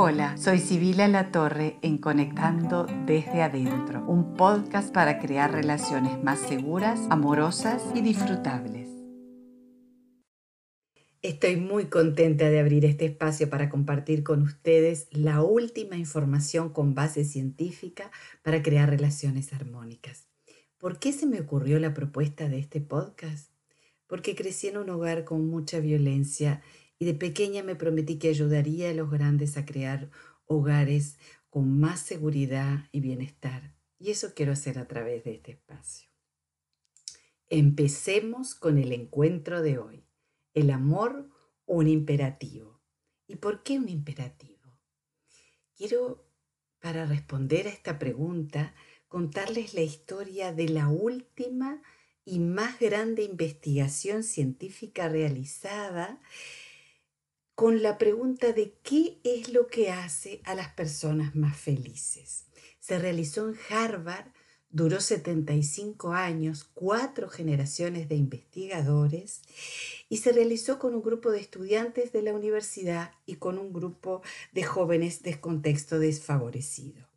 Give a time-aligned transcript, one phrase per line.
[0.00, 6.38] Hola, soy Sibila La Torre en Conectando desde Adentro, un podcast para crear relaciones más
[6.38, 8.88] seguras, amorosas y disfrutables.
[11.20, 16.94] Estoy muy contenta de abrir este espacio para compartir con ustedes la última información con
[16.94, 18.12] base científica
[18.44, 20.28] para crear relaciones armónicas.
[20.78, 23.50] ¿Por qué se me ocurrió la propuesta de este podcast?
[24.06, 26.62] Porque crecí en un hogar con mucha violencia
[26.98, 30.10] y de pequeña me prometí que ayudaría a los grandes a crear
[30.46, 31.18] hogares
[31.50, 33.74] con más seguridad y bienestar.
[33.98, 36.08] Y eso quiero hacer a través de este espacio.
[37.48, 40.04] Empecemos con el encuentro de hoy.
[40.54, 41.30] El amor,
[41.66, 42.80] un imperativo.
[43.26, 44.58] ¿Y por qué un imperativo?
[45.76, 46.26] Quiero,
[46.80, 48.74] para responder a esta pregunta,
[49.06, 51.82] contarles la historia de la última
[52.24, 56.20] y más grande investigación científica realizada
[57.58, 62.44] con la pregunta de qué es lo que hace a las personas más felices.
[62.78, 64.26] Se realizó en Harvard,
[64.70, 69.42] duró 75 años, cuatro generaciones de investigadores
[70.08, 74.22] y se realizó con un grupo de estudiantes de la universidad y con un grupo
[74.52, 77.07] de jóvenes de contexto desfavorecido.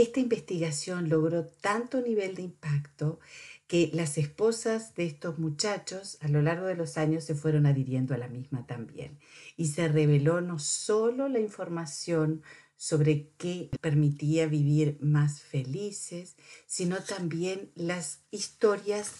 [0.00, 3.20] Esta investigación logró tanto nivel de impacto
[3.66, 8.14] que las esposas de estos muchachos a lo largo de los años se fueron adhiriendo
[8.14, 9.18] a la misma también.
[9.58, 12.42] Y se reveló no solo la información
[12.78, 16.34] sobre qué permitía vivir más felices,
[16.66, 19.12] sino también las historias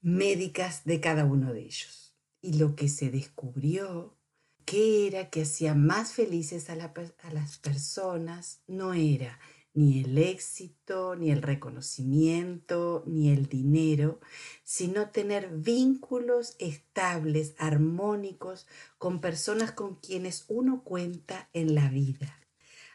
[0.00, 2.14] médicas de cada uno de ellos.
[2.40, 4.16] Y lo que se descubrió,
[4.64, 9.40] que era que hacía más felices a, a las personas, no era
[9.78, 14.18] ni el éxito, ni el reconocimiento, ni el dinero,
[14.64, 18.66] sino tener vínculos estables, armónicos
[18.98, 22.40] con personas con quienes uno cuenta en la vida.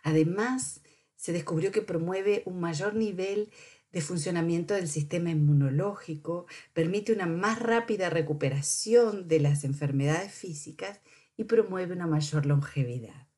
[0.04, 0.82] Además,
[1.16, 3.50] se descubrió que promueve un mayor nivel
[3.94, 11.00] de funcionamiento del sistema inmunológico, permite una más rápida recuperación de las enfermedades físicas
[11.38, 13.33] y promueve una mayor longevidad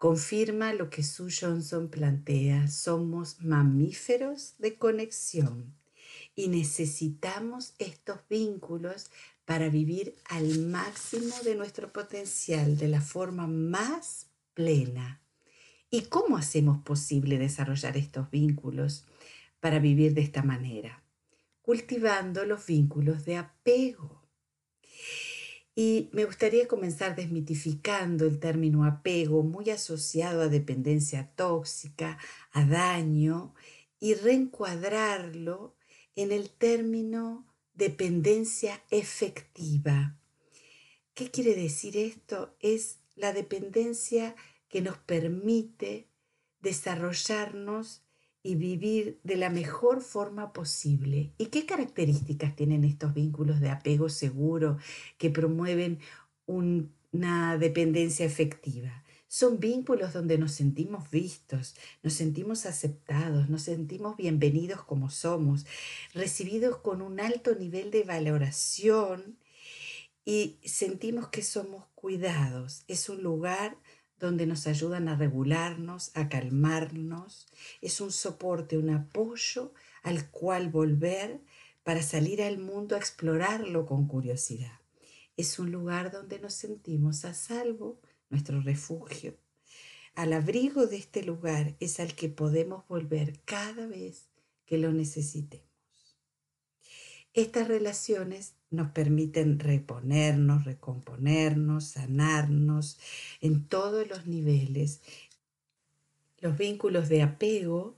[0.00, 5.74] confirma lo que Sue Johnson plantea, somos mamíferos de conexión
[6.34, 9.10] y necesitamos estos vínculos
[9.44, 15.20] para vivir al máximo de nuestro potencial de la forma más plena.
[15.90, 19.04] ¿Y cómo hacemos posible desarrollar estos vínculos
[19.60, 21.02] para vivir de esta manera?
[21.60, 24.19] Cultivando los vínculos de apego.
[25.74, 32.18] Y me gustaría comenzar desmitificando el término apego, muy asociado a dependencia tóxica,
[32.52, 33.54] a daño,
[34.00, 35.76] y reencuadrarlo
[36.16, 40.18] en el término dependencia efectiva.
[41.14, 42.56] ¿Qué quiere decir esto?
[42.60, 44.34] Es la dependencia
[44.68, 46.08] que nos permite
[46.60, 48.02] desarrollarnos
[48.42, 51.32] y vivir de la mejor forma posible.
[51.38, 54.78] ¿Y qué características tienen estos vínculos de apego seguro
[55.18, 55.98] que promueven
[56.46, 59.04] una dependencia efectiva?
[59.28, 65.66] Son vínculos donde nos sentimos vistos, nos sentimos aceptados, nos sentimos bienvenidos como somos,
[66.14, 69.38] recibidos con un alto nivel de valoración
[70.24, 72.82] y sentimos que somos cuidados.
[72.88, 73.76] Es un lugar
[74.20, 77.48] donde nos ayudan a regularnos, a calmarnos.
[77.80, 79.72] Es un soporte, un apoyo
[80.02, 81.40] al cual volver
[81.82, 84.78] para salir al mundo a explorarlo con curiosidad.
[85.36, 89.36] Es un lugar donde nos sentimos a salvo, nuestro refugio.
[90.14, 94.28] Al abrigo de este lugar es al que podemos volver cada vez
[94.66, 95.69] que lo necesitemos.
[97.32, 102.98] Estas relaciones nos permiten reponernos, recomponernos, sanarnos
[103.40, 105.00] en todos los niveles.
[106.40, 107.96] Los vínculos de apego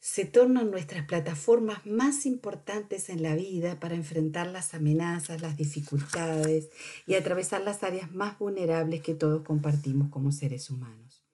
[0.00, 6.68] se tornan nuestras plataformas más importantes en la vida para enfrentar las amenazas, las dificultades
[7.06, 11.24] y atravesar las áreas más vulnerables que todos compartimos como seres humanos.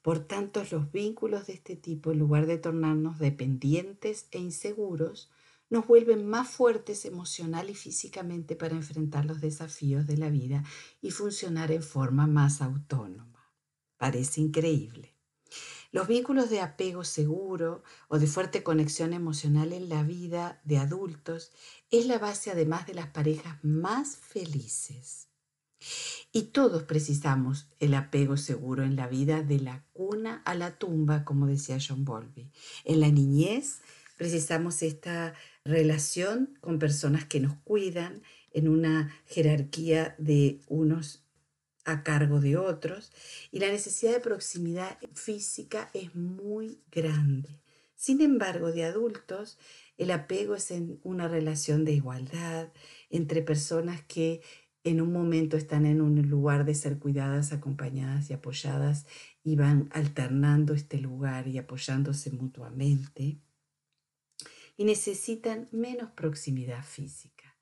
[0.00, 5.28] Por tanto, los vínculos de este tipo, en lugar de tornarnos dependientes e inseguros,
[5.70, 10.64] nos vuelven más fuertes emocional y físicamente para enfrentar los desafíos de la vida
[11.00, 13.52] y funcionar en forma más autónoma.
[13.96, 15.14] Parece increíble.
[15.90, 21.50] Los vínculos de apego seguro o de fuerte conexión emocional en la vida de adultos
[21.90, 25.28] es la base además de las parejas más felices.
[26.30, 31.24] Y todos precisamos el apego seguro en la vida de la cuna a la tumba,
[31.24, 32.50] como decía John Bowlby.
[32.84, 33.80] En la niñez
[34.18, 35.34] precisamos esta
[35.68, 38.22] relación con personas que nos cuidan
[38.52, 41.24] en una jerarquía de unos
[41.84, 43.12] a cargo de otros
[43.50, 47.60] y la necesidad de proximidad física es muy grande.
[47.94, 49.58] Sin embargo, de adultos,
[49.96, 52.72] el apego es en una relación de igualdad
[53.10, 54.40] entre personas que
[54.84, 59.06] en un momento están en un lugar de ser cuidadas, acompañadas y apoyadas
[59.42, 63.38] y van alternando este lugar y apoyándose mutuamente
[64.78, 67.56] y necesitan menos proximidad física.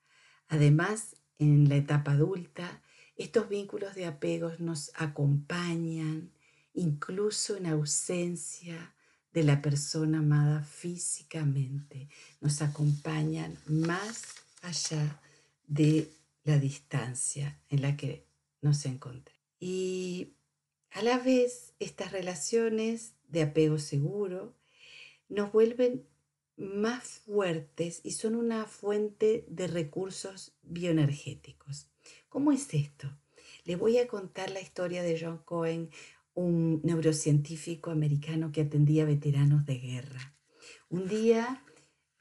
[0.49, 2.83] Además, en la etapa adulta,
[3.17, 6.31] estos vínculos de apegos nos acompañan
[6.75, 8.95] incluso en ausencia
[9.33, 12.09] de la persona amada físicamente,
[12.41, 14.23] nos acompañan más
[14.61, 15.21] allá
[15.67, 16.11] de
[16.45, 18.27] la distancia en la que
[18.61, 19.43] nos encontramos.
[19.59, 20.35] Y
[20.91, 24.55] a la vez, estas relaciones de apego seguro
[25.29, 26.07] nos vuelven
[26.57, 31.89] más fuertes y son una fuente de recursos bioenergéticos.
[32.29, 33.11] ¿Cómo es esto?
[33.65, 35.91] Le voy a contar la historia de John Cohen,
[36.35, 40.35] un neurocientífico americano que atendía veteranos de guerra.
[40.89, 41.65] Un día,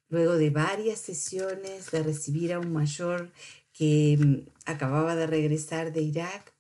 [0.10, 3.32] luego de varias sesiones de recibir a un mayor
[3.74, 6.54] que mm, acababa de regresar de Irak,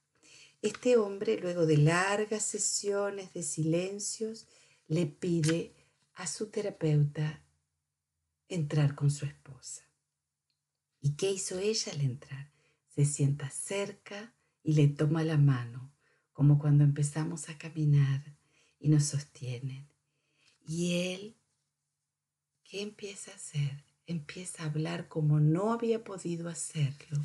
[0.62, 4.48] este hombre, luego de largas sesiones de silencios,
[4.88, 5.74] le pide
[6.16, 7.45] a su terapeuta
[8.48, 9.84] entrar con su esposa.
[11.00, 12.52] ¿Y qué hizo ella al entrar?
[12.88, 14.34] Se sienta cerca
[14.64, 15.94] y le toma la mano,
[16.34, 18.36] como cuando empezamos a caminar
[18.80, 19.88] y nos sostienen.
[20.66, 21.36] Y él,
[22.64, 23.84] ¿qué empieza a hacer?
[24.08, 27.20] Empieza a hablar como no había podido hacerlo,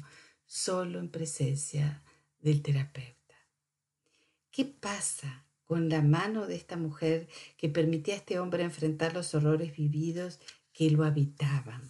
[0.47, 2.03] solo en presencia
[2.41, 3.37] del terapeuta.
[4.51, 9.35] ¿Qué pasa con la mano de esta mujer que permitía a este hombre enfrentar los
[9.35, 10.41] horrores vividos
[10.89, 11.83] lo habitaban.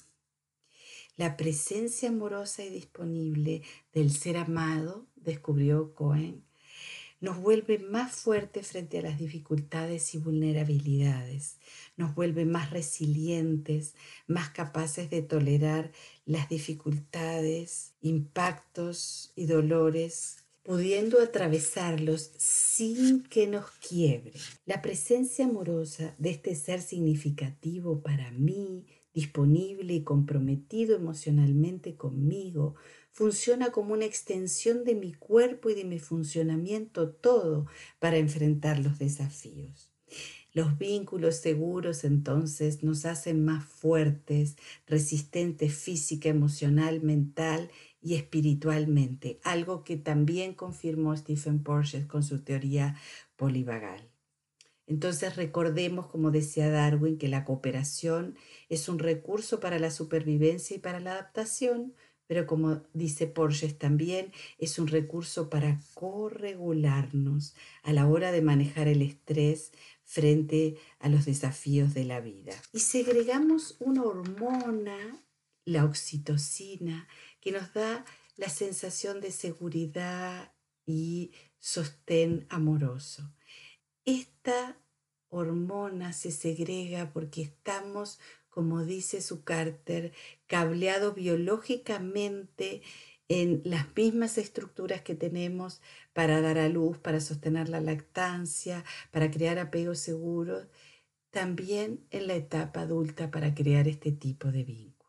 [1.17, 6.43] La presencia amorosa y disponible del ser amado, descubrió Cohen,
[7.21, 11.59] nos vuelve más fuertes frente a las dificultades y vulnerabilidades,
[11.97, 13.95] nos vuelve más resilientes,
[14.27, 15.93] más capaces de tolerar
[16.25, 24.33] las dificultades, impactos y dolores pudiendo atravesarlos sin que nos quiebre.
[24.67, 32.75] La presencia amorosa de este ser significativo para mí, disponible y comprometido emocionalmente conmigo,
[33.11, 37.67] funciona como una extensión de mi cuerpo y de mi funcionamiento todo
[37.99, 39.91] para enfrentar los desafíos.
[40.53, 47.71] Los vínculos seguros entonces nos hacen más fuertes, resistentes física, emocional, mental
[48.03, 52.97] y espiritualmente, algo que también confirmó Stephen Porges con su teoría
[53.37, 54.11] polivagal.
[54.87, 58.37] Entonces recordemos, como decía Darwin, que la cooperación
[58.69, 61.95] es un recurso para la supervivencia y para la adaptación,
[62.27, 68.89] pero como dice Porges también, es un recurso para corregularnos a la hora de manejar
[68.89, 69.73] el estrés
[70.05, 72.53] frente a los desafíos de la vida.
[72.73, 75.23] Y segregamos una hormona,
[75.71, 77.09] la oxitocina,
[77.41, 78.05] que nos da
[78.37, 80.53] la sensación de seguridad
[80.87, 83.33] y sostén amoroso.
[84.05, 84.77] Esta
[85.29, 88.19] hormona se segrega porque estamos,
[88.49, 90.13] como dice su Carter,
[90.47, 92.83] cableados biológicamente
[93.29, 95.81] en las mismas estructuras que tenemos
[96.13, 100.67] para dar a luz, para sostener la lactancia, para crear apegos seguros,
[101.31, 105.00] también en la etapa adulta para crear este tipo de vínculos.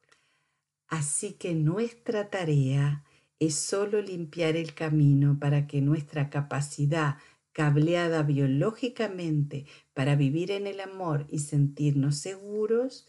[0.92, 3.06] Así que nuestra tarea
[3.40, 7.16] es solo limpiar el camino para que nuestra capacidad
[7.54, 13.08] cableada biológicamente para vivir en el amor y sentirnos seguros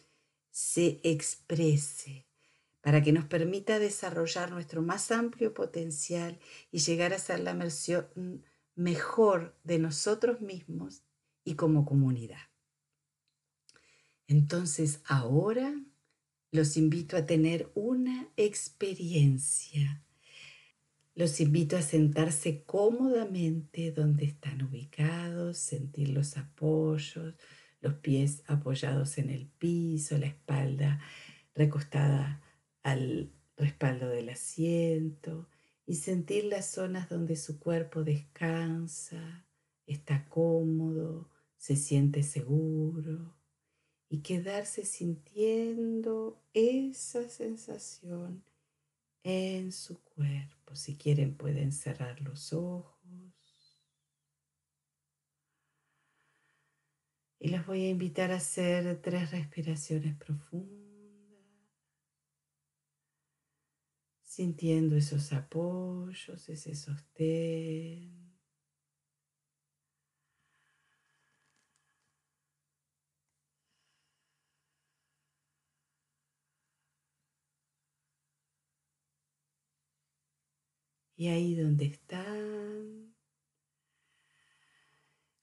[0.52, 2.28] se exprese,
[2.82, 6.38] para que nos permita desarrollar nuestro más amplio potencial
[6.70, 7.58] y llegar a ser la
[8.76, 11.02] mejor de nosotros mismos
[11.42, 12.48] y como comunidad.
[14.28, 15.74] Entonces ahora
[16.52, 20.04] los invito a tener una experiencia.
[21.14, 27.34] Los invito a sentarse cómodamente donde están ubicados, sentir los apoyos,
[27.80, 31.00] los pies apoyados en el piso, la espalda
[31.54, 32.42] recostada
[32.82, 35.48] al respaldo del asiento
[35.86, 39.46] y sentir las zonas donde su cuerpo descansa,
[39.86, 43.41] está cómodo, se siente seguro
[44.12, 48.44] y quedarse sintiendo esa sensación
[49.22, 50.76] en su cuerpo.
[50.76, 53.00] Si quieren pueden cerrar los ojos.
[57.38, 60.82] Y los voy a invitar a hacer tres respiraciones profundas.
[64.22, 68.21] sintiendo esos apoyos, ese sostén.
[81.22, 83.14] Y ahí donde están,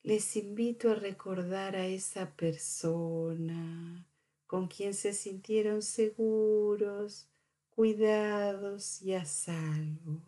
[0.04, 4.06] les invito a recordar a esa persona
[4.46, 7.30] con quien se sintieron seguros,
[7.70, 10.22] cuidados y a salvo.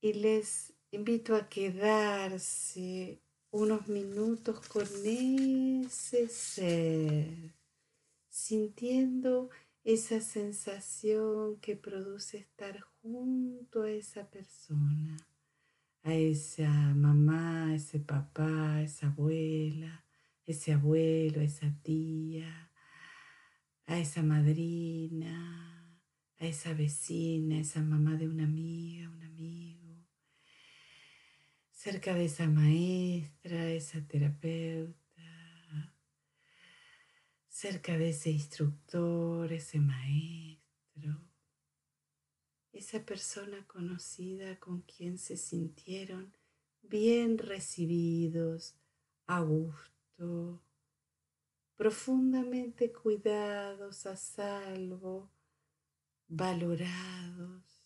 [0.00, 3.20] Y les invito a quedarse
[3.50, 7.56] unos minutos con ese ser,
[8.28, 9.50] sintiendo
[9.84, 15.16] esa sensación que produce estar junto a esa persona,
[16.04, 20.04] a esa mamá, a ese papá, a esa abuela,
[20.46, 22.70] ese abuelo, a esa tía,
[23.86, 25.98] a esa madrina,
[26.38, 30.06] a esa vecina, a esa mamá de una amiga, un amigo,
[31.72, 35.01] cerca de esa maestra, esa terapeuta
[37.52, 41.20] cerca de ese instructor, ese maestro,
[42.72, 46.34] esa persona conocida con quien se sintieron
[46.80, 48.74] bien recibidos,
[49.26, 50.62] a gusto,
[51.76, 55.30] profundamente cuidados, a salvo,
[56.28, 57.84] valorados.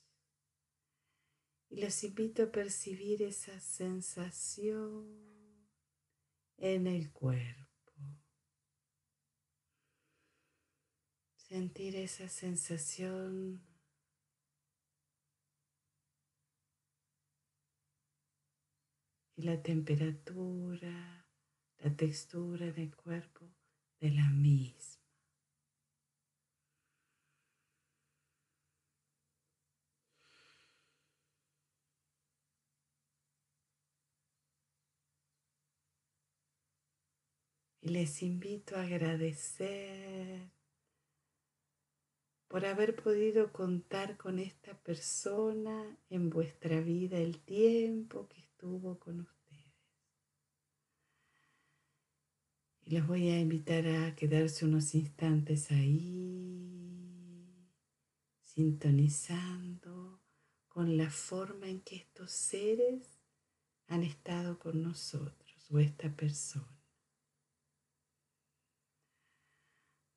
[1.69, 5.09] Y los invito a percibir esa sensación
[6.57, 7.66] en el cuerpo.
[11.49, 13.63] Sentir esa sensación
[19.37, 21.25] y la temperatura,
[21.79, 23.49] la textura del cuerpo
[24.01, 24.97] de la misma.
[37.83, 40.56] Y les invito a agradecer
[42.49, 49.21] por haber podido contar con esta persona en vuestra vida el tiempo que estuvo con
[49.21, 49.37] ustedes.
[52.83, 57.69] Y les voy a invitar a quedarse unos instantes ahí,
[58.41, 60.21] sintonizando
[60.69, 63.19] con la forma en que estos seres
[63.89, 66.77] han estado con nosotros o esta persona.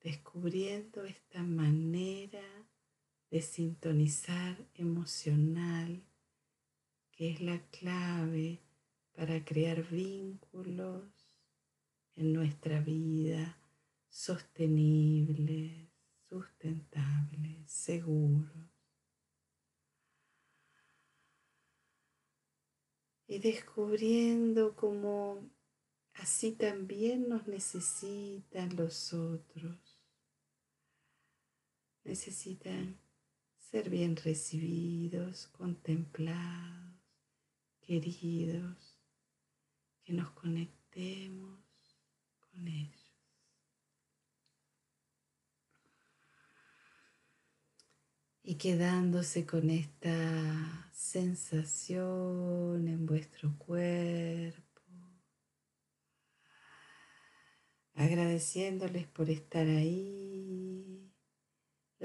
[0.01, 2.18] descubriendo esta manera
[3.29, 6.03] de sintonizar emocional
[7.11, 8.61] que es la clave
[9.13, 11.03] para crear vínculos
[12.15, 13.57] en nuestra vida
[14.09, 15.89] sostenibles,
[16.27, 18.49] sustentables, seguros.
[23.27, 25.49] Y descubriendo cómo
[26.13, 29.99] así también nos necesitan los otros
[32.09, 32.99] necesitan
[33.71, 36.95] ser bien recibidos, contemplados,
[37.79, 38.99] queridos,
[40.03, 41.59] que nos conectemos
[42.39, 43.13] con ellos.
[48.41, 54.81] Y quedándose con esta sensación en vuestro cuerpo,
[57.93, 60.28] agradeciéndoles por estar ahí